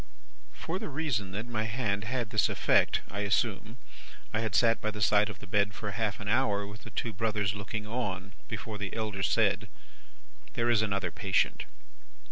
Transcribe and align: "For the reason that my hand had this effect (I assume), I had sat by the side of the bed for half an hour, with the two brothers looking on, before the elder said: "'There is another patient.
"For 0.53 0.79
the 0.79 0.89
reason 0.89 1.29
that 1.33 1.45
my 1.45 1.65
hand 1.65 2.05
had 2.05 2.31
this 2.31 2.49
effect 2.49 3.01
(I 3.11 3.19
assume), 3.19 3.77
I 4.33 4.39
had 4.39 4.55
sat 4.55 4.81
by 4.81 4.89
the 4.89 4.99
side 4.99 5.29
of 5.29 5.37
the 5.37 5.45
bed 5.45 5.75
for 5.75 5.91
half 5.91 6.19
an 6.19 6.27
hour, 6.27 6.65
with 6.65 6.81
the 6.81 6.89
two 6.89 7.13
brothers 7.13 7.53
looking 7.53 7.85
on, 7.85 8.33
before 8.47 8.79
the 8.79 8.95
elder 8.95 9.21
said: 9.21 9.69
"'There 10.53 10.71
is 10.71 10.81
another 10.81 11.11
patient. 11.11 11.65